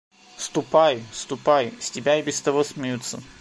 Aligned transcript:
–Ступай! 0.37 1.03
ступай! 1.13 1.71
с 1.79 1.91
тебя 1.91 2.17
и 2.17 2.23
без 2.23 2.41
того 2.41 2.63
смеются! 2.63 3.21